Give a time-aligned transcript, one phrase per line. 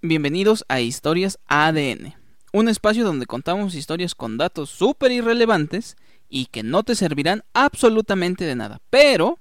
[0.00, 2.14] Bienvenidos a Historias ADN,
[2.54, 5.98] un espacio donde contamos historias con datos súper irrelevantes
[6.30, 9.38] y que no te servirán absolutamente de nada, pero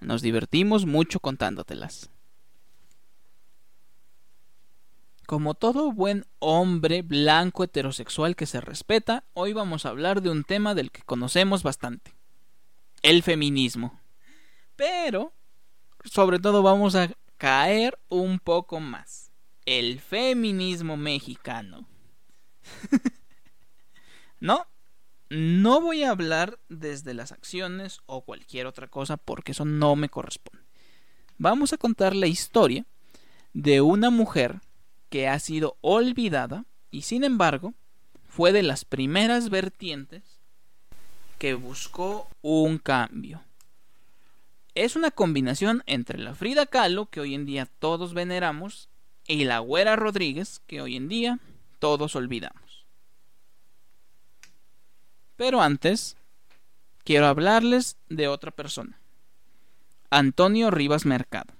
[0.00, 2.10] nos divertimos mucho contándotelas.
[5.26, 10.42] Como todo buen hombre blanco heterosexual que se respeta, hoy vamos a hablar de un
[10.42, 12.14] tema del que conocemos bastante,
[13.02, 14.00] el feminismo.
[14.74, 15.32] Pero
[16.04, 19.30] sobre todo vamos a caer un poco más.
[19.66, 21.86] El feminismo mexicano.
[24.40, 24.66] no,
[25.28, 30.08] no voy a hablar desde las acciones o cualquier otra cosa porque eso no me
[30.08, 30.64] corresponde.
[31.38, 32.84] Vamos a contar la historia
[33.52, 34.60] de una mujer
[35.08, 37.74] que ha sido olvidada y sin embargo
[38.28, 40.40] fue de las primeras vertientes
[41.38, 43.42] que buscó un cambio
[44.74, 48.88] es una combinación entre la Frida Kahlo, que hoy en día todos veneramos,
[49.26, 51.38] y la Güera Rodríguez, que hoy en día
[51.78, 52.86] todos olvidamos.
[55.36, 56.16] Pero antes,
[57.04, 59.00] quiero hablarles de otra persona.
[60.10, 61.54] Antonio Rivas Mercado.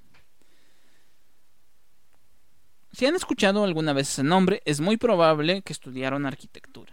[2.92, 6.92] Si han escuchado alguna vez ese nombre, es muy probable que estudiaron arquitectura.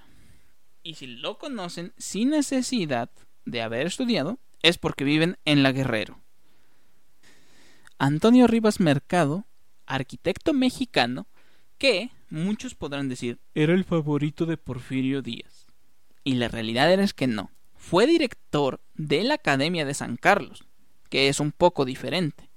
[0.84, 3.10] Y si lo conocen sin necesidad
[3.46, 6.20] de haber estudiado, es porque viven en La Guerrero.
[8.00, 9.46] Antonio Rivas Mercado,
[9.86, 11.28] arquitecto mexicano,
[11.78, 15.68] que muchos podrán decir era el favorito de Porfirio Díaz.
[16.24, 17.52] Y la realidad es que no.
[17.76, 20.66] Fue director de la Academia de San Carlos,
[21.10, 22.50] que es un poco diferente,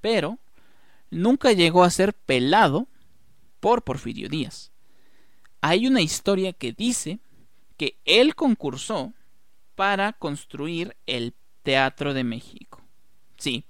[0.00, 0.38] pero
[1.10, 2.88] nunca llegó a ser pelado
[3.60, 4.72] por Porfirio Díaz.
[5.60, 7.20] Hay una historia que dice
[7.76, 9.12] que él concursó
[9.76, 12.82] para construir el Teatro de México.
[13.36, 13.64] Sí,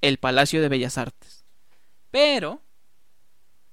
[0.00, 1.44] el Palacio de Bellas Artes.
[2.10, 2.62] Pero,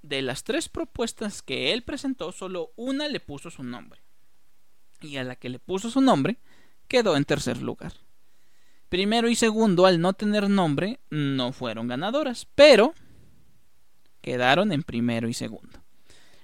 [0.01, 4.01] de las tres propuestas que él presentó, solo una le puso su nombre.
[5.01, 6.37] Y a la que le puso su nombre,
[6.87, 7.93] quedó en tercer lugar.
[8.89, 12.93] Primero y segundo, al no tener nombre, no fueron ganadoras, pero
[14.21, 15.79] quedaron en primero y segundo.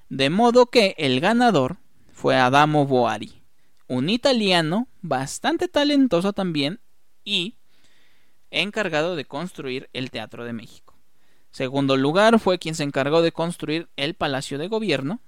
[0.09, 1.78] De modo que el ganador
[2.13, 3.41] fue Adamo Boari,
[3.88, 6.79] un italiano bastante talentoso también
[7.27, 7.55] y
[8.51, 10.95] encargado de construir el Teatro de México.
[11.51, 15.19] Segundo lugar fue quien se encargó de construir el Palacio de Gobierno,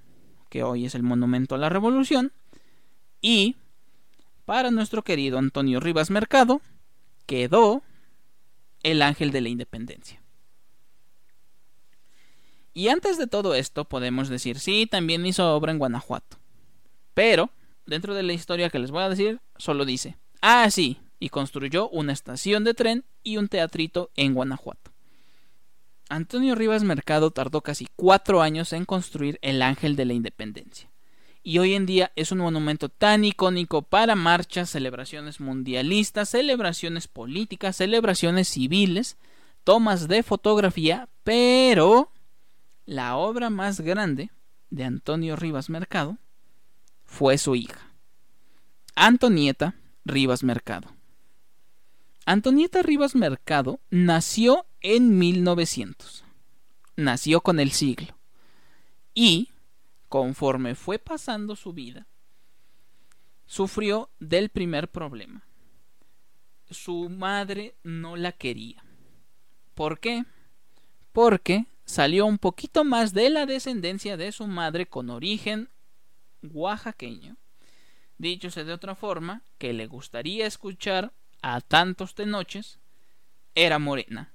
[0.50, 2.32] que hoy es el Monumento a la Revolución,
[3.20, 3.58] y
[4.46, 6.62] para nuestro querido Antonio Rivas Mercado
[7.26, 7.84] quedó
[8.82, 10.22] el Ángel de la Independencia.
[12.74, 16.38] Y antes de todo esto podemos decir, sí, también hizo obra en Guanajuato.
[17.14, 17.50] Pero,
[17.86, 21.90] dentro de la historia que les voy a decir, solo dice, ah, sí, y construyó
[21.90, 24.92] una estación de tren y un teatrito en Guanajuato.
[26.10, 30.90] Antonio Rivas Mercado tardó casi cuatro años en construir el Ángel de la Independencia,
[31.44, 37.76] y hoy en día es un monumento tan icónico para marchas, celebraciones mundialistas, celebraciones políticas,
[37.76, 39.18] celebraciones civiles,
[39.64, 42.12] tomas de fotografía, pero
[42.86, 44.32] la obra más grande
[44.72, 46.18] de Antonio Rivas Mercado
[47.06, 47.94] fue su hija,
[48.96, 49.76] Antonieta
[50.06, 50.99] Rivas Mercado.
[52.30, 56.24] Antonieta Rivas Mercado nació en 1900.
[56.96, 58.16] Nació con el siglo.
[59.16, 59.50] Y,
[60.10, 62.06] conforme fue pasando su vida,
[63.48, 65.44] sufrió del primer problema.
[66.70, 68.84] Su madre no la quería.
[69.74, 70.24] ¿Por qué?
[71.12, 75.68] Porque salió un poquito más de la descendencia de su madre con origen
[76.44, 77.38] oaxaqueño.
[78.20, 82.80] Dicho de otra forma, que le gustaría escuchar a tantos de noches
[83.56, 84.34] era morena.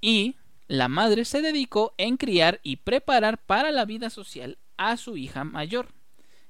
[0.00, 0.36] Y
[0.68, 5.44] la madre se dedicó en criar y preparar para la vida social a su hija
[5.44, 5.88] mayor,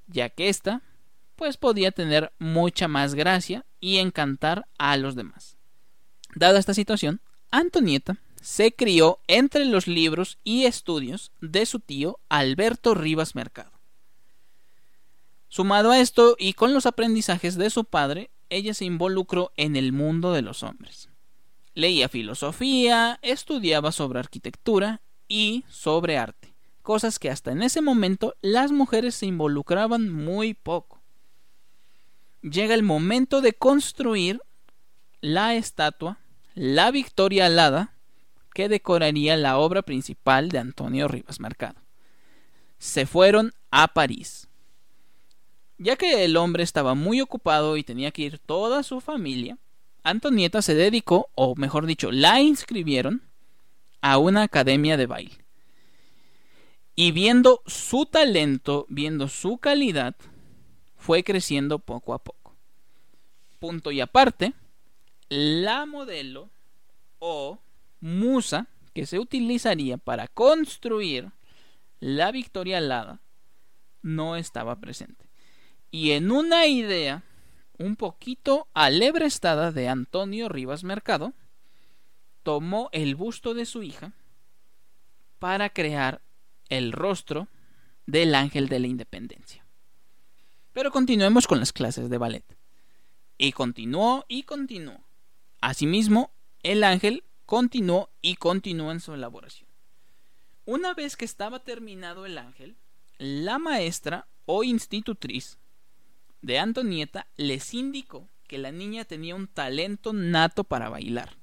[0.06, 0.82] ya que ésta
[1.36, 5.56] pues podía tener mucha más gracia y encantar a los demás.
[6.34, 7.20] Dada esta situación,
[7.50, 13.70] Antonieta se crió entre los libros y estudios de su tío Alberto Rivas Mercado.
[15.48, 19.92] Sumado a esto y con los aprendizajes de su padre, ella se involucró en el
[19.92, 21.08] mundo de los hombres.
[21.74, 28.72] Leía filosofía, estudiaba sobre arquitectura y sobre arte, cosas que hasta en ese momento las
[28.72, 31.00] mujeres se involucraban muy poco.
[32.42, 34.40] Llega el momento de construir
[35.20, 36.18] la estatua,
[36.54, 37.94] la Victoria Alada,
[38.54, 41.80] que decoraría la obra principal de Antonio Rivas Mercado.
[42.78, 44.47] Se fueron a París.
[45.78, 49.58] Ya que el hombre estaba muy ocupado y tenía que ir toda su familia,
[50.02, 53.22] Antonieta se dedicó, o mejor dicho, la inscribieron
[54.00, 55.38] a una academia de baile.
[56.96, 60.16] Y viendo su talento, viendo su calidad,
[60.96, 62.56] fue creciendo poco a poco.
[63.60, 64.52] Punto y aparte,
[65.28, 66.50] la modelo
[67.20, 67.60] o
[68.00, 71.30] musa que se utilizaría para construir
[72.00, 73.20] la Victoria Alada
[74.02, 75.27] no estaba presente.
[75.90, 77.22] Y en una idea
[77.78, 81.32] un poquito alebrestada de Antonio Rivas Mercado,
[82.42, 84.12] tomó el busto de su hija
[85.38, 86.20] para crear
[86.68, 87.48] el rostro
[88.06, 89.64] del ángel de la independencia.
[90.72, 92.44] Pero continuemos con las clases de ballet.
[93.36, 95.00] Y continuó y continuó.
[95.60, 96.32] Asimismo,
[96.62, 99.68] el ángel continuó y continuó en su elaboración.
[100.64, 102.76] Una vez que estaba terminado el ángel,
[103.18, 105.58] la maestra o institutriz
[106.42, 111.36] de Antonieta les indicó que la niña tenía un talento nato para bailar,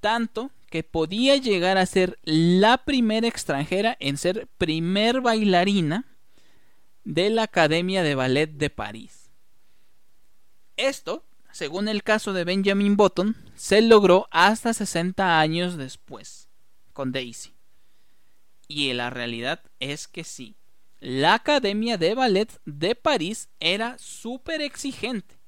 [0.00, 6.04] tanto que podía llegar a ser la primera extranjera en ser primer bailarina
[7.04, 9.30] de la Academia de Ballet de París.
[10.76, 16.48] Esto, según el caso de Benjamin Button, se logró hasta 60 años después,
[16.92, 17.54] con Daisy.
[18.68, 20.56] Y la realidad es que sí,
[21.00, 25.38] la Academia de Ballet de París era súper exigente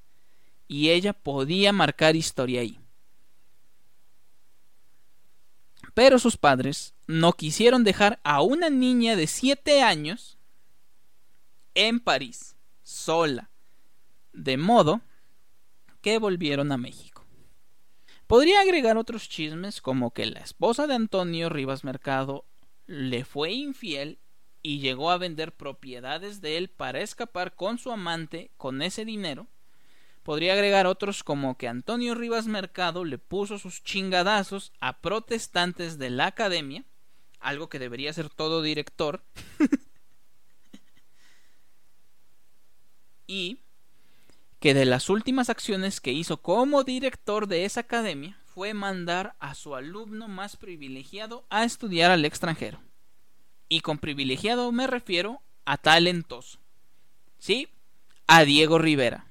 [0.66, 2.78] y ella podía marcar historia ahí.
[5.94, 10.38] Pero sus padres no quisieron dejar a una niña de 7 años
[11.74, 13.50] en París, sola,
[14.32, 15.00] de modo
[16.02, 17.24] que volvieron a México.
[18.26, 22.44] Podría agregar otros chismes como que la esposa de Antonio Rivas Mercado
[22.86, 24.18] le fue infiel
[24.68, 29.46] y llegó a vender propiedades de él para escapar con su amante con ese dinero.
[30.22, 36.10] Podría agregar otros como que Antonio Rivas Mercado le puso sus chingadazos a protestantes de
[36.10, 36.84] la academia,
[37.40, 39.22] algo que debería ser todo director.
[43.26, 43.60] y
[44.60, 49.54] que de las últimas acciones que hizo como director de esa academia fue mandar a
[49.54, 52.86] su alumno más privilegiado a estudiar al extranjero.
[53.68, 56.58] Y con privilegiado me refiero a talentoso.
[57.38, 57.68] ¿Sí?
[58.26, 59.26] A Diego Rivera.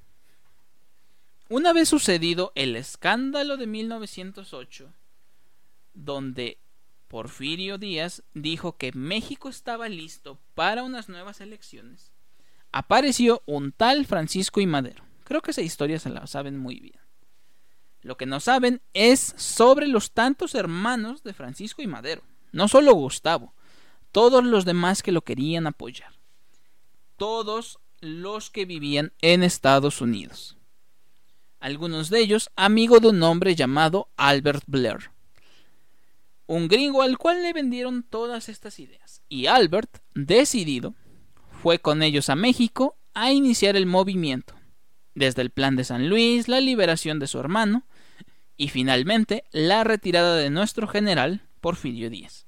[1.50, 4.94] Una vez sucedido el escándalo de 1908,
[5.94, 6.58] donde
[7.08, 12.12] Porfirio Díaz dijo que México estaba listo para unas nuevas elecciones,
[12.72, 15.04] apareció un tal Francisco y Madero.
[15.24, 17.00] Creo que esa historia se la saben muy bien.
[18.02, 22.94] Lo que no saben es sobre los tantos hermanos de Francisco y Madero, no solo
[22.94, 23.54] Gustavo,
[24.12, 26.14] todos los demás que lo querían apoyar,
[27.16, 30.58] todos los que vivían en Estados Unidos.
[31.60, 35.12] Algunos de ellos amigo de un hombre llamado Albert Blair,
[36.46, 39.22] un gringo al cual le vendieron todas estas ideas.
[39.28, 40.96] Y Albert, decidido,
[41.62, 44.56] fue con ellos a México a iniciar el movimiento,
[45.14, 47.86] desde el plan de San Luis, la liberación de su hermano
[48.56, 52.47] y finalmente la retirada de nuestro general Porfirio Díaz.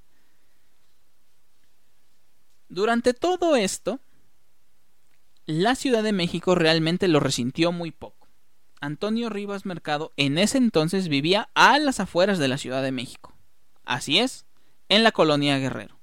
[2.69, 3.99] Durante todo esto,
[5.47, 8.27] la Ciudad de México realmente lo resintió muy poco.
[8.79, 13.33] Antonio Rivas Mercado en ese entonces vivía a las afueras de la Ciudad de México.
[13.85, 14.45] Así es,
[14.88, 15.99] en la colonia Guerrero.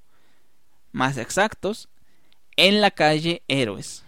[0.91, 1.89] Más exactos,
[2.57, 4.03] en la calle Héroes.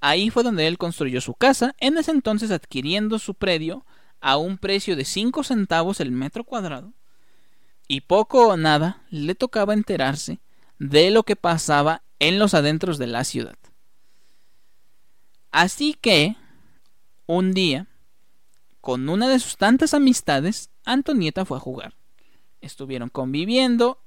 [0.00, 3.86] Ahí fue donde él construyó su casa, en ese entonces adquiriendo su predio
[4.20, 6.92] a un precio de 5 centavos el metro cuadrado.
[7.88, 10.38] Y poco o nada le tocaba enterarse
[10.78, 13.56] de lo que pasaba en los adentros de la ciudad.
[15.50, 16.36] Así que,
[17.26, 17.86] un día,
[18.80, 21.94] con una de sus tantas amistades, Antonieta fue a jugar.
[22.60, 23.98] Estuvieron conviviendo,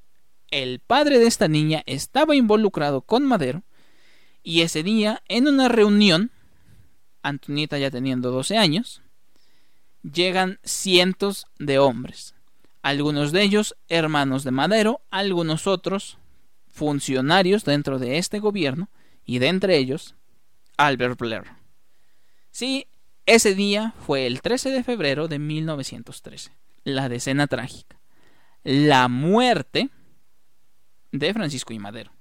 [0.49, 3.63] el padre de esta niña estaba involucrado con Madero,
[4.43, 6.31] y ese día, en una reunión,
[7.21, 9.01] Antonieta ya teniendo 12 años,
[10.03, 12.33] llegan cientos de hombres,
[12.81, 16.17] algunos de ellos hermanos de Madero, algunos otros
[16.71, 18.89] funcionarios dentro de este gobierno
[19.25, 20.15] y de entre ellos
[20.77, 21.43] Albert Blair.
[22.51, 22.87] Sí,
[23.25, 26.51] ese día fue el 13 de febrero de 1913.
[26.83, 27.99] la decena trágica,
[28.63, 29.91] la muerte
[31.11, 32.11] de Francisco y Madero.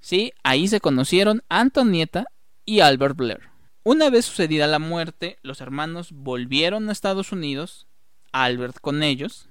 [0.00, 2.24] Sí, ahí se conocieron Antonieta
[2.64, 3.50] y Albert Blair.
[3.84, 7.86] Una vez sucedida la muerte, los hermanos volvieron a Estados Unidos,
[8.32, 9.48] Albert con ellos.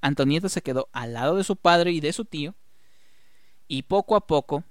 [0.00, 2.54] Antonieta se quedó al lado de su padre y de su tío,
[3.68, 4.64] y poco a poco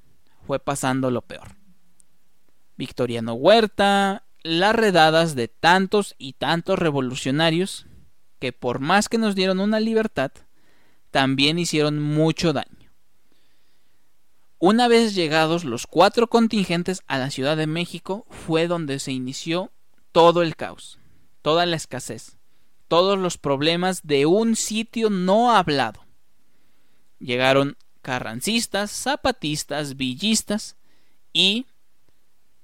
[0.45, 1.55] fue pasando lo peor.
[2.77, 7.87] Victoriano Huerta, las redadas de tantos y tantos revolucionarios
[8.39, 10.31] que por más que nos dieron una libertad,
[11.11, 12.91] también hicieron mucho daño.
[14.59, 19.71] Una vez llegados los cuatro contingentes a la Ciudad de México fue donde se inició
[20.11, 20.99] todo el caos,
[21.41, 22.37] toda la escasez,
[22.87, 26.05] todos los problemas de un sitio no hablado.
[27.19, 30.75] Llegaron carrancistas, zapatistas, villistas
[31.33, 31.65] y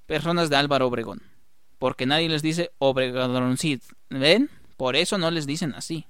[0.06, 1.20] personas de Álvaro Obregón,
[1.80, 4.48] porque nadie les dice Obregoncid, ¿ven?
[4.76, 6.06] Por eso no les dicen así.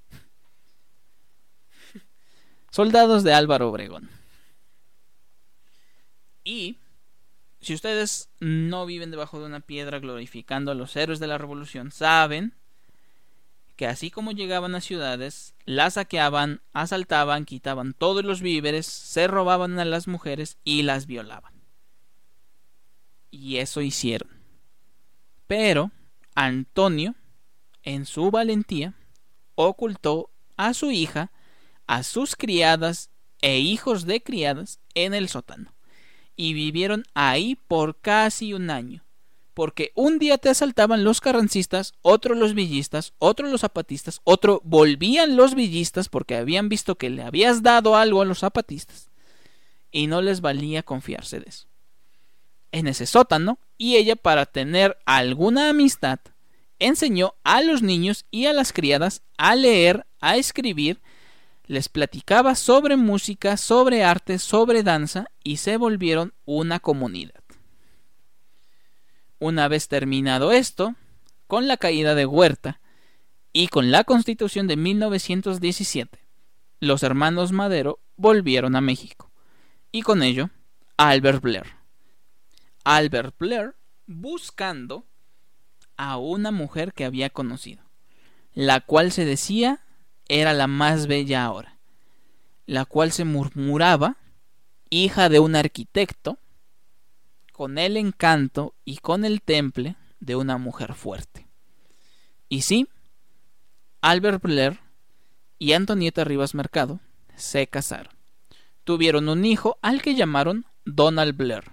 [2.71, 4.11] Soldados de Álvaro Obregón.
[6.45, 6.77] Y
[7.63, 11.91] si ustedes no viven debajo de una piedra glorificando a los héroes de la revolución,
[11.91, 12.53] saben
[13.77, 19.79] que así como llegaban a ciudades, las saqueaban, asaltaban, quitaban todos los víveres, se robaban
[19.79, 21.55] a las mujeres y las violaban.
[23.31, 24.31] Y eso hicieron.
[25.47, 25.91] Pero
[26.35, 27.15] Antonio,
[27.83, 28.95] en su valentía,
[29.55, 31.31] ocultó a su hija,
[31.87, 33.11] a sus criadas
[33.41, 35.75] e hijos de criadas en el sótano
[36.37, 39.02] y vivieron ahí por casi un año.
[39.55, 45.37] Porque un día te asaltaban los carrancistas, otro los villistas, otro los zapatistas, otro volvían
[45.37, 49.11] los villistas porque habían visto que le habías dado algo a los zapatistas.
[49.91, 51.67] Y no les valía confiarse de eso.
[52.71, 56.21] En ese sótano, y ella para tener alguna amistad,
[56.79, 61.01] enseñó a los niños y a las criadas a leer, a escribir
[61.67, 67.42] les platicaba sobre música, sobre arte, sobre danza y se volvieron una comunidad.
[69.43, 70.95] Una vez terminado esto,
[71.49, 72.81] con la caída de Huerta
[73.53, 76.21] y con la constitución de 1917,
[76.79, 79.33] los hermanos Madero volvieron a México
[79.91, 80.51] y con ello
[80.97, 81.67] Albert Blair.
[82.85, 83.75] Albert Blair
[84.07, 85.07] buscando
[85.97, 87.83] a una mujer que había conocido,
[88.55, 89.81] la cual se decía
[90.29, 91.81] era la más bella ahora,
[92.67, 94.19] la cual se murmuraba,
[94.89, 96.39] hija de un arquitecto,
[97.53, 101.47] con el encanto y con el temple de una mujer fuerte.
[102.49, 102.89] Y sí,
[104.01, 104.81] Albert Blair
[105.59, 107.01] y Antonieta Rivas Mercado
[107.37, 108.13] se casaron.
[108.85, 111.71] Tuvieron un hijo al que llamaron Donald Blair,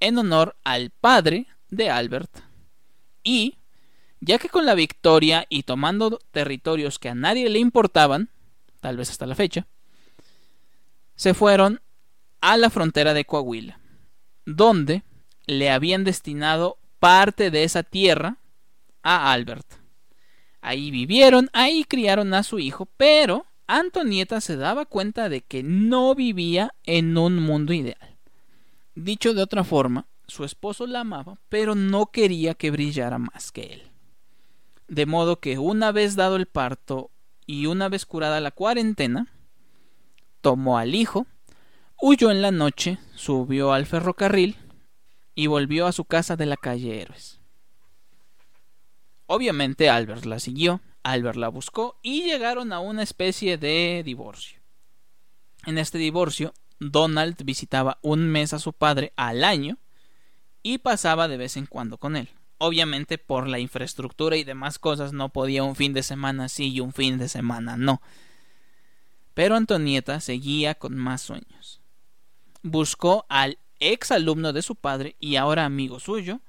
[0.00, 2.42] en honor al padre de Albert,
[3.24, 3.58] y
[4.20, 8.30] ya que con la victoria y tomando territorios que a nadie le importaban,
[8.80, 9.66] tal vez hasta la fecha,
[11.16, 11.80] se fueron
[12.40, 13.80] a la frontera de Coahuila,
[14.48, 15.02] donde
[15.46, 18.38] le habían destinado parte de esa tierra
[19.02, 19.66] a Albert.
[20.62, 26.14] Ahí vivieron, ahí criaron a su hijo, pero Antonieta se daba cuenta de que no
[26.14, 28.16] vivía en un mundo ideal.
[28.94, 33.74] Dicho de otra forma, su esposo la amaba, pero no quería que brillara más que
[33.74, 33.82] él.
[34.88, 37.10] De modo que una vez dado el parto
[37.46, 39.28] y una vez curada la cuarentena,
[40.40, 41.26] tomó al hijo,
[42.00, 44.56] huyó en la noche, subió al ferrocarril
[45.34, 47.40] y volvió a su casa de la calle Héroes.
[49.26, 54.58] Obviamente Albert la siguió, Albert la buscó y llegaron a una especie de divorcio.
[55.66, 59.78] En este divorcio, Donald visitaba un mes a su padre al año
[60.62, 62.30] y pasaba de vez en cuando con él.
[62.58, 66.80] Obviamente por la infraestructura y demás cosas no podía un fin de semana sí y
[66.80, 68.00] un fin de semana no.
[69.34, 71.77] Pero Antonieta seguía con más sueños.
[72.70, 76.40] Buscó al ex alumno de su padre y ahora amigo suyo,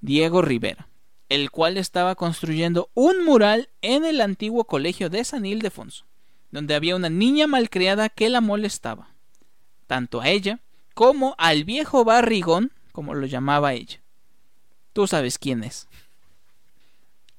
[0.00, 0.88] Diego Rivera,
[1.28, 6.06] el cual estaba construyendo un mural en el antiguo colegio de San Ildefonso,
[6.50, 9.14] donde había una niña malcriada que la molestaba,
[9.86, 10.58] tanto a ella
[10.94, 14.00] como al viejo barrigón, como lo llamaba ella.
[14.92, 15.86] Tú sabes quién es.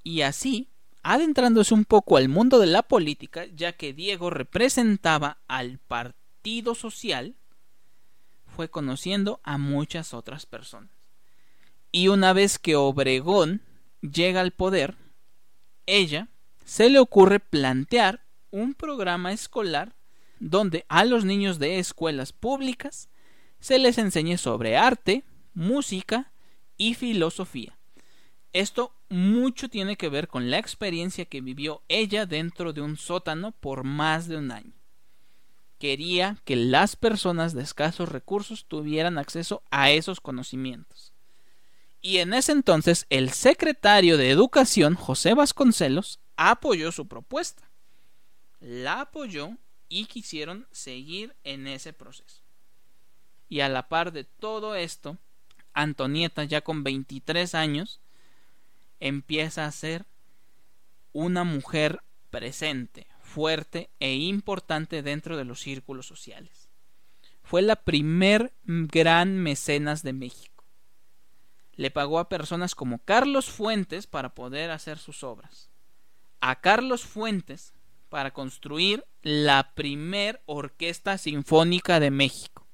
[0.03, 0.69] Y así,
[1.03, 7.35] adentrándose un poco al mundo de la política, ya que Diego representaba al Partido Social,
[8.69, 10.91] conociendo a muchas otras personas.
[11.91, 13.61] Y una vez que Obregón
[14.01, 14.95] llega al poder,
[15.85, 16.29] ella
[16.63, 19.95] se le ocurre plantear un programa escolar
[20.39, 23.09] donde a los niños de escuelas públicas
[23.59, 26.31] se les enseñe sobre arte, música
[26.77, 27.77] y filosofía,
[28.53, 33.51] Esto mucho tiene que ver con la experiencia que vivió ella dentro de un sótano
[33.51, 34.80] por más de un año.
[35.81, 41.11] Quería que las personas de escasos recursos tuvieran acceso a esos conocimientos.
[42.01, 47.67] Y en ese entonces el secretario de Educación, José Vasconcelos, apoyó su propuesta.
[48.59, 49.57] La apoyó
[49.89, 52.43] y quisieron seguir en ese proceso.
[53.49, 55.17] Y a la par de todo esto,
[55.73, 58.01] Antonieta, ya con 23 años,
[58.99, 60.05] empieza a ser
[61.11, 66.69] una mujer presente, fuerte e importante dentro de los círculos sociales.
[67.41, 70.65] Fue la primer gran mecenas de México.
[71.75, 75.71] Le pagó a personas como Carlos Fuentes para poder hacer sus obras.
[76.41, 77.73] A Carlos Fuentes
[78.09, 82.67] para construir la primer orquesta sinfónica de México.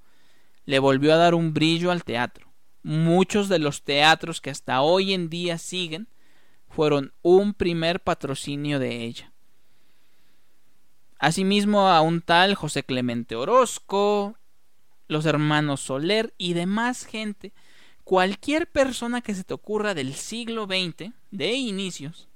[0.65, 2.51] Le volvió a dar un brillo al teatro.
[2.81, 6.07] Muchos de los teatros que hasta hoy en día siguen
[6.67, 9.31] fueron un primer patrocinio de ella.
[11.19, 14.38] Asimismo a un tal José Clemente Orozco,
[15.07, 17.53] los hermanos Soler y demás gente,
[18.03, 22.29] cualquier persona que se te ocurra del siglo XX, de inicios,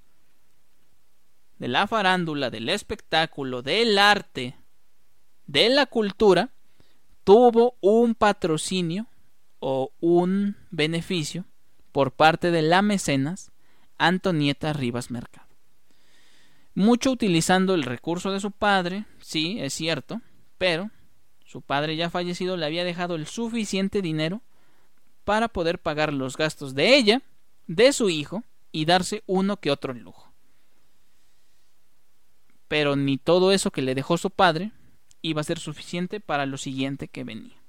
[1.59, 4.55] de la farándula, del espectáculo, del arte,
[5.45, 6.50] de la cultura,
[7.23, 9.05] tuvo un patrocinio
[9.59, 11.45] o un beneficio
[11.91, 13.51] por parte de la mecenas
[13.97, 15.40] Antonieta Rivas Mercado.
[16.73, 20.21] Mucho utilizando el recurso de su padre, sí, es cierto,
[20.57, 20.89] pero
[21.45, 24.41] su padre ya fallecido le había dejado el suficiente dinero
[25.25, 27.21] para poder pagar los gastos de ella,
[27.67, 30.31] de su hijo y darse uno que otro lujo
[32.71, 34.71] pero ni todo eso que le dejó su padre
[35.21, 37.61] iba a ser suficiente para lo siguiente que venía.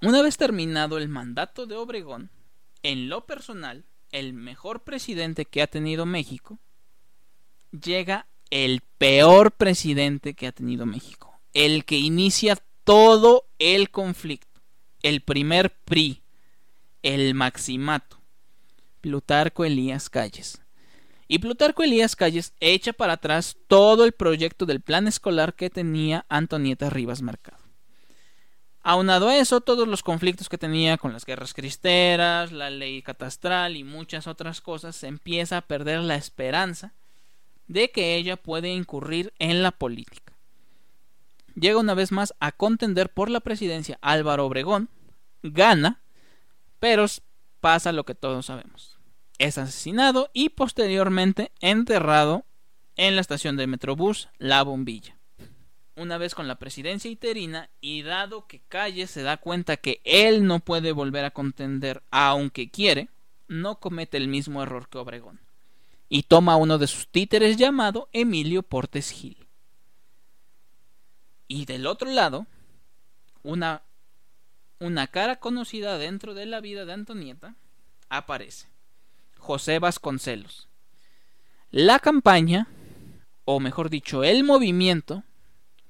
[0.00, 2.30] Una vez terminado el mandato de Obregón,
[2.82, 6.58] en lo personal, el mejor presidente que ha tenido México,
[7.82, 14.60] llega el peor presidente que ha tenido México, el que inicia todo el conflicto,
[15.02, 16.22] el primer PRI,
[17.02, 18.20] el maximato,
[19.00, 20.60] Plutarco Elías Calles
[21.26, 26.26] y Plutarco Elías Calles echa para atrás todo el proyecto del plan escolar que tenía
[26.28, 27.62] Antonieta Rivas Mercado.
[28.82, 33.76] Aunado a eso, todos los conflictos que tenía con las guerras cristeras, la ley catastral
[33.76, 36.92] y muchas otras cosas, se empieza a perder la esperanza
[37.66, 40.32] de que ella puede incurrir en la política.
[41.54, 44.88] Llega una vez más a contender por la presidencia Álvaro Obregón,
[45.42, 46.02] gana,
[46.80, 47.06] pero
[47.60, 48.94] pasa lo que todos sabemos
[49.38, 52.44] es asesinado y posteriormente enterrado
[52.96, 55.16] en la estación de Metrobús La Bombilla.
[55.96, 60.44] Una vez con la presidencia interina y dado que Calle se da cuenta que él
[60.44, 63.08] no puede volver a contender aunque quiere,
[63.46, 65.40] no comete el mismo error que Obregón
[66.14, 69.48] y toma uno de sus títeres llamado Emilio Portes Gil.
[71.48, 72.46] Y del otro lado,
[73.42, 73.82] una,
[74.78, 77.56] una cara conocida dentro de la vida de Antonieta
[78.10, 78.68] aparece.
[79.38, 80.68] José Vasconcelos.
[81.72, 82.68] La campaña,
[83.44, 85.24] o mejor dicho, el movimiento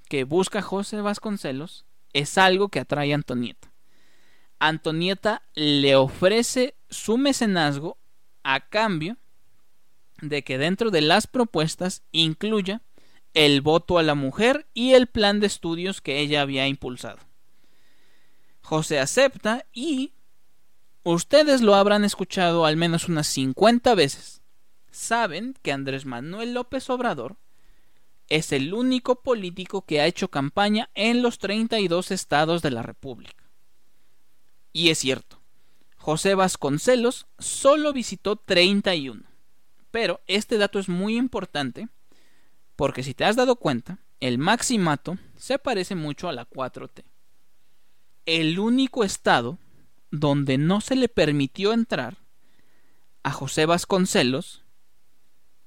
[0.08, 1.84] que busca José Vasconcelos
[2.14, 3.70] es algo que atrae a Antonieta.
[4.58, 7.98] Antonieta le ofrece su mecenazgo
[8.42, 9.18] a cambio
[10.20, 12.82] de que dentro de las propuestas incluya
[13.34, 17.18] el voto a la mujer y el plan de estudios que ella había impulsado.
[18.62, 20.14] José acepta y
[21.06, 24.40] Ustedes lo habrán escuchado al menos unas 50 veces.
[24.90, 27.36] Saben que Andrés Manuel López Obrador
[28.30, 33.44] es el único político que ha hecho campaña en los 32 estados de la República.
[34.72, 35.42] Y es cierto,
[35.98, 39.24] José Vasconcelos solo visitó 31.
[39.94, 41.88] Pero este dato es muy importante
[42.74, 47.04] porque si te has dado cuenta, el maximato se parece mucho a la 4T.
[48.26, 49.56] El único estado
[50.10, 52.16] donde no se le permitió entrar
[53.22, 54.64] a José Vasconcelos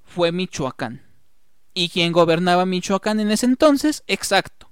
[0.03, 1.05] fue Michoacán.
[1.73, 4.03] ¿Y quien gobernaba Michoacán en ese entonces?
[4.07, 4.69] Exacto.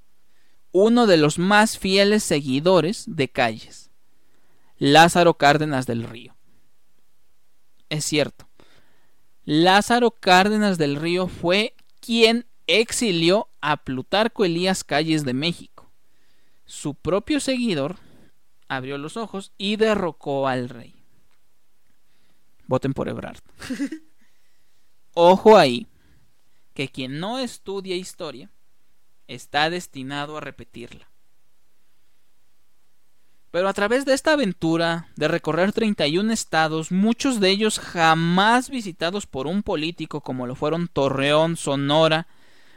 [0.73, 3.89] Uno de los más fieles seguidores de Calles.
[4.79, 6.35] Lázaro Cárdenas del Río.
[7.87, 8.49] Es cierto.
[9.45, 15.91] Lázaro Cárdenas del Río fue quien exilió a Plutarco Elías Calles de México.
[16.65, 17.97] Su propio seguidor
[18.67, 20.95] abrió los ojos y derrocó al rey.
[22.65, 23.39] Voten por Ebrard.
[25.13, 25.86] Ojo ahí,
[26.73, 28.49] que quien no estudia historia
[29.27, 31.08] está destinado a repetirla.
[33.55, 39.27] Pero a través de esta aventura de recorrer 31 estados, muchos de ellos jamás visitados
[39.27, 42.27] por un político como lo fueron Torreón, Sonora,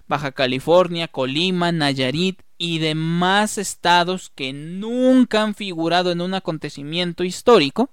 [0.07, 7.91] Baja California, Colima, Nayarit y demás estados que nunca han figurado en un acontecimiento histórico,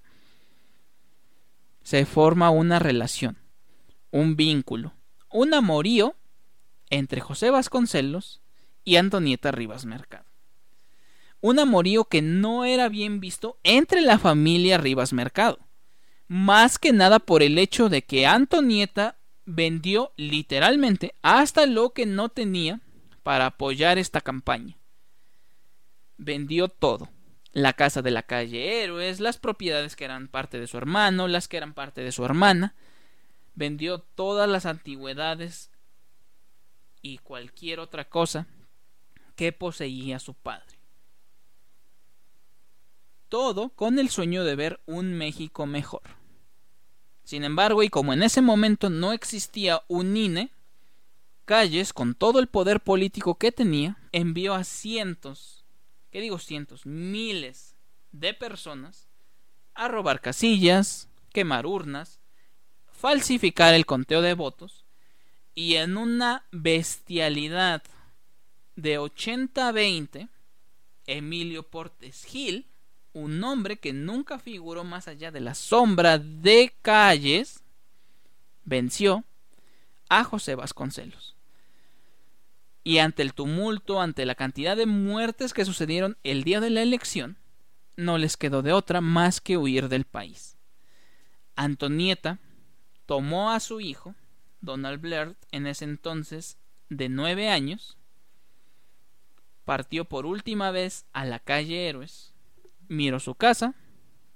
[1.82, 3.40] se forma una relación,
[4.12, 4.94] un vínculo,
[5.32, 6.14] un amorío
[6.92, 8.44] entre José Vasconcelos
[8.84, 10.35] y Antonieta Rivas Mercado
[11.46, 15.60] un amorío que no era bien visto entre la familia Rivas Mercado.
[16.28, 22.30] Más que nada por el hecho de que Antonieta vendió literalmente hasta lo que no
[22.30, 22.82] tenía
[23.22, 24.76] para apoyar esta campaña.
[26.18, 27.10] Vendió todo.
[27.52, 31.48] La casa de la calle Héroes, las propiedades que eran parte de su hermano, las
[31.48, 32.74] que eran parte de su hermana.
[33.54, 35.70] Vendió todas las antigüedades
[37.04, 38.48] y cualquier otra cosa
[39.36, 40.75] que poseía su padre
[43.30, 46.04] todo con el sueño de ver un México mejor.
[47.24, 50.52] Sin embargo, y como en ese momento no existía un INE,
[51.46, 55.64] Calles, con todo el poder político que tenía, envió a cientos,
[56.10, 56.88] ¿qué digo cientos?
[56.88, 57.76] Miles
[58.12, 59.08] de personas
[59.76, 62.20] a robar casillas, quemar urnas,
[62.92, 64.86] falsificar el conteo de votos
[65.54, 67.84] y en una bestialidad
[68.76, 70.30] de 80-20,
[71.06, 72.68] Emilio Portes Gil
[73.16, 77.64] un hombre que nunca figuró más allá de la sombra de calles,
[78.66, 79.24] venció
[80.10, 81.34] a José Vasconcelos.
[82.84, 86.82] Y ante el tumulto, ante la cantidad de muertes que sucedieron el día de la
[86.82, 87.38] elección,
[87.96, 90.58] no les quedó de otra más que huir del país.
[91.56, 92.40] Antonieta
[93.06, 94.14] tomó a su hijo,
[94.60, 96.58] Donald Blair, en ese entonces
[96.90, 97.98] de nueve años,
[99.64, 102.35] partió por última vez a la calle Héroes,
[102.88, 103.76] miró su casa,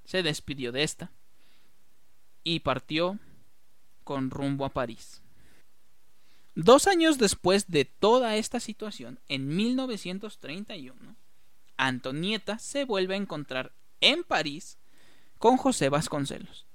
[0.06, 1.12] se despidió de esta
[2.44, 3.20] y partió
[4.04, 5.22] con rumbo a París.
[6.56, 11.16] Dos años después de toda esta situación, en 1931,
[11.78, 14.78] Antonieta se vuelve a encontrar en París
[15.38, 16.66] con José Vasconcelos.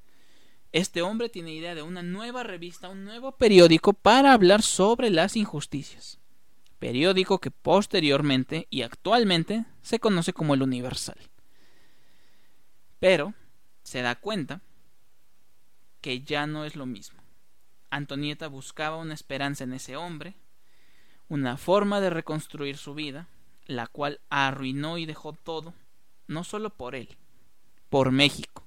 [0.72, 5.36] Este hombre tiene idea de una nueva revista, un nuevo periódico para hablar sobre las
[5.36, 6.18] injusticias.
[6.78, 11.18] Periódico que posteriormente y actualmente se conoce como el Universal.
[13.00, 13.34] Pero
[13.82, 14.60] se da cuenta
[16.00, 17.22] que ya no es lo mismo.
[17.90, 20.34] Antonieta buscaba una esperanza en ese hombre,
[21.28, 23.28] una forma de reconstruir su vida,
[23.66, 25.74] la cual arruinó y dejó todo,
[26.26, 27.16] no solo por él,
[27.88, 28.64] por México,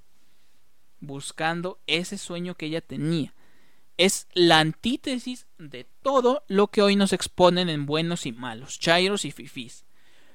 [0.99, 3.33] buscando ese sueño que ella tenía.
[3.97, 9.25] Es la antítesis de todo lo que hoy nos exponen en buenos y malos, chairos
[9.25, 9.85] y fifís.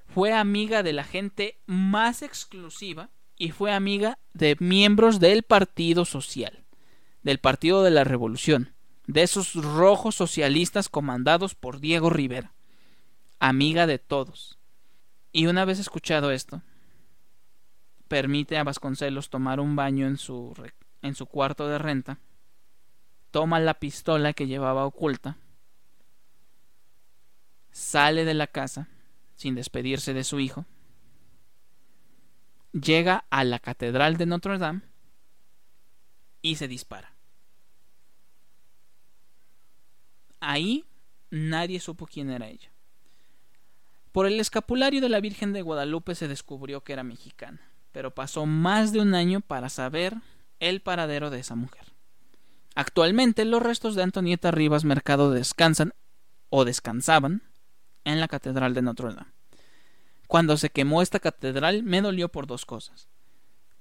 [0.07, 3.11] Fue amiga de la gente más exclusiva
[3.42, 6.62] y fue amiga de miembros del Partido Social,
[7.24, 8.72] del Partido de la Revolución,
[9.09, 12.52] de esos rojos socialistas comandados por Diego Rivera,
[13.40, 14.61] amiga de todos.
[15.33, 16.62] Y una vez escuchado esto,
[18.07, 20.55] permite a Vasconcelos tomar un baño en su,
[21.02, 22.20] en su cuarto de renta,
[23.33, 25.37] toma la pistola que llevaba oculta,
[27.72, 28.87] sale de la casa
[29.35, 30.64] sin despedirse de su hijo,
[32.72, 34.82] llega a la Catedral de Notre Dame
[36.40, 37.14] y se dispara.
[40.40, 40.85] Ahí
[41.30, 42.70] nadie supo quién era ella.
[44.11, 47.61] Por el escapulario de la Virgen de Guadalupe se descubrió que era mexicana,
[47.92, 50.16] pero pasó más de un año para saber
[50.61, 51.92] el paradero de esa mujer.
[52.74, 55.92] Actualmente los restos de Antonieta Rivas Mercado descansan
[56.50, 57.42] o descansaban
[58.04, 59.41] en la Catedral de Notre Dame.
[60.33, 63.07] Cuando se quemó esta catedral me dolió por dos cosas.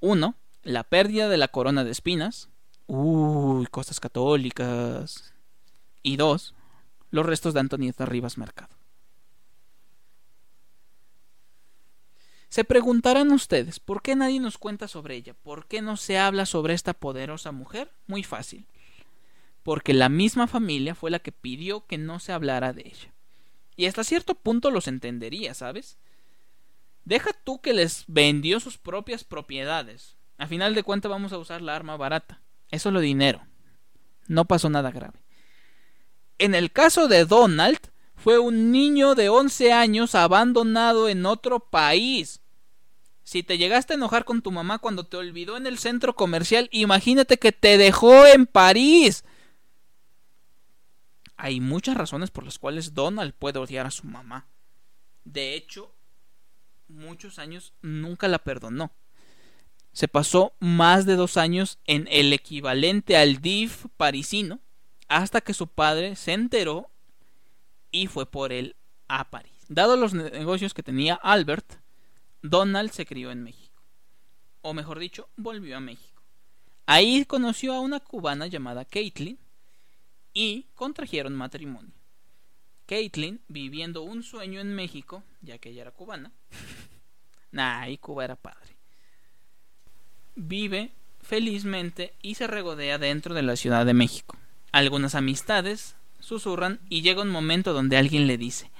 [0.02, 2.50] Uno, la pérdida de la corona de espinas.
[2.88, 5.34] Uy, cosas católicas.
[6.04, 6.54] Y dos,
[7.10, 8.76] los restos de Antonieta Rivas Mercado.
[12.50, 15.34] Se preguntarán ustedes, ¿por qué nadie nos cuenta sobre ella?
[15.34, 17.94] ¿Por qué no se habla sobre esta poderosa mujer?
[18.08, 18.66] Muy fácil.
[19.64, 23.14] Porque la misma familia fue la que pidió que no se hablara de ella.
[23.78, 25.98] Y hasta cierto punto los entendería, ¿sabes?
[27.06, 30.18] Deja tú que les vendió sus propias propiedades.
[30.38, 32.42] A final de cuentas vamos a usar la arma barata.
[32.70, 33.46] Eso es lo dinero.
[34.28, 35.22] No pasó nada grave.
[36.38, 37.80] En el caso de Donald,
[38.16, 42.42] fue un niño de 11 años abandonado en otro país.
[43.24, 46.70] Si te llegaste a enojar con tu mamá cuando te olvidó en el centro comercial,
[46.72, 49.26] imagínate que te dejó en París.
[51.38, 54.48] Hay muchas razones por las cuales Donald puede odiar a su mamá.
[55.24, 55.96] De hecho,
[56.91, 58.91] muchos años nunca la perdonó.
[59.93, 64.60] Se pasó más de dos años en el equivalente al DIF parisino
[65.10, 66.89] hasta que su padre se enteró
[67.91, 68.75] y fue por él
[69.08, 69.51] a París.
[69.67, 71.75] Dado los negocios que tenía Albert,
[72.41, 73.82] Donald se crió en México.
[74.62, 76.21] O mejor dicho, volvió a México.
[76.86, 79.39] Ahí conoció a una cubana llamada Caitlin
[80.34, 82.01] y contrajeron matrimonio.
[82.91, 86.34] Caitlin, viviendo un sueño en México, ya que ella era cubana,
[87.54, 88.75] nah, y Cuba era padre,
[90.36, 94.38] vive felizmente y se regodea dentro de la Ciudad de México.
[94.73, 98.71] Algunas amistades susurran y llega un momento donde alguien le dice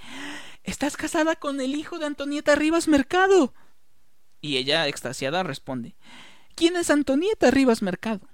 [0.65, 3.54] Estás casada con el hijo de Antonieta Rivas Mercado.
[4.41, 5.95] Y ella, extasiada, responde
[6.56, 8.28] ¿Quién es Antonieta Rivas Mercado?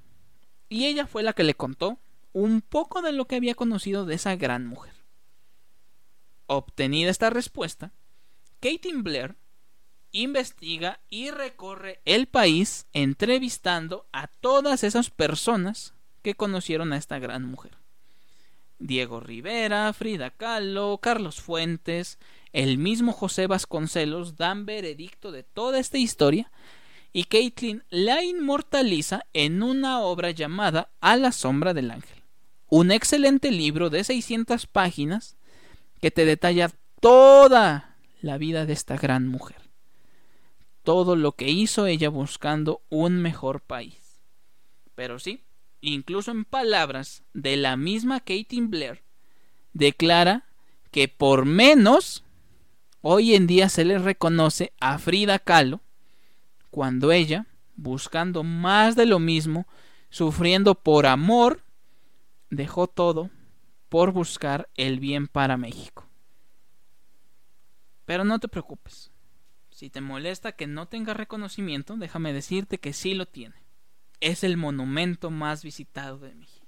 [0.69, 1.99] Y ella fue la que le contó
[2.33, 4.96] un poco de lo que había conocido de esa gran mujer.
[6.47, 7.91] Obtenida esta respuesta,
[8.59, 9.35] Katie Blair
[10.11, 17.45] investiga y recorre el país entrevistando a todas esas personas que conocieron a esta gran
[17.45, 17.77] mujer.
[18.79, 22.19] Diego Rivera, Frida Kahlo, Carlos Fuentes,
[22.53, 26.51] el mismo José Vasconcelos dan veredicto de toda esta historia
[27.11, 32.23] y Caitlin la inmortaliza en una obra llamada A la sombra del ángel,
[32.69, 35.36] un excelente libro de 600 páginas
[36.01, 39.61] que te detalla toda la vida de esta gran mujer,
[40.83, 44.21] todo lo que hizo ella buscando un mejor país.
[44.95, 45.43] Pero sí,
[45.81, 49.03] incluso en palabras de la misma Katie Blair,
[49.73, 50.45] declara
[50.91, 52.23] que por menos
[53.01, 55.81] hoy en día se le reconoce a Frida Kahlo
[56.71, 59.67] cuando ella, buscando más de lo mismo,
[60.09, 61.63] sufriendo por amor,
[62.49, 63.29] dejó todo
[63.89, 66.07] por buscar el bien para México.
[68.05, 69.11] Pero no te preocupes.
[69.69, 73.67] Si te molesta que no tenga reconocimiento, déjame decirte que sí lo tiene
[74.19, 76.65] es el monumento más visitado de México.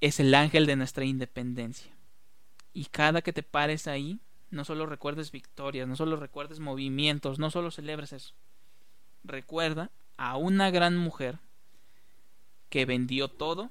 [0.00, 1.92] Es el ángel de nuestra independencia.
[2.72, 7.50] Y cada que te pares ahí, no solo recuerdes victorias, no solo recuerdes movimientos, no
[7.50, 8.34] solo celebres eso.
[9.24, 11.38] Recuerda a una gran mujer
[12.68, 13.70] que vendió todo